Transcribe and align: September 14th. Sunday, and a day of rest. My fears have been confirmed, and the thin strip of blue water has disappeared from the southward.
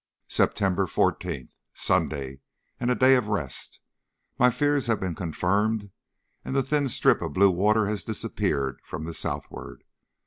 September 0.29 0.87
14th. 0.87 1.57
Sunday, 1.75 2.39
and 2.79 2.89
a 2.89 2.95
day 2.95 3.13
of 3.13 3.27
rest. 3.27 3.79
My 4.39 4.49
fears 4.49 4.87
have 4.87 4.99
been 4.99 5.13
confirmed, 5.13 5.91
and 6.43 6.55
the 6.55 6.63
thin 6.63 6.87
strip 6.87 7.21
of 7.21 7.33
blue 7.33 7.51
water 7.51 7.85
has 7.85 8.03
disappeared 8.03 8.79
from 8.83 9.05
the 9.05 9.13
southward. 9.13 9.83